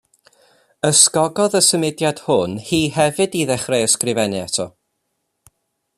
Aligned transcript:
Ysgogodd 0.87 1.57
y 1.59 1.61
symudiad 1.67 2.23
hwn 2.29 2.57
hi 2.71 2.81
hefyd 2.97 3.39
i 3.43 3.45
ddechrau 3.53 3.87
ysgrifennu 3.91 4.43
eto. 4.47 4.69